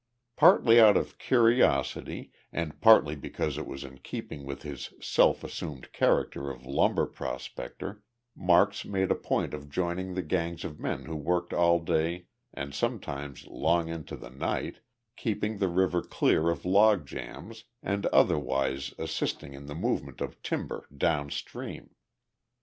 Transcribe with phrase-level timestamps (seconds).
[0.35, 5.93] Partly out of curiosity and partly because it was in keeping with his self assumed
[5.93, 8.01] character of lumber prospector,
[8.35, 12.73] Marks made a point of joining the gangs of men who worked all day and
[12.73, 14.79] sometimes long into the night
[15.15, 20.87] keeping the river clear of log jams and otherwise assisting in the movement of timber
[20.97, 21.91] downstream.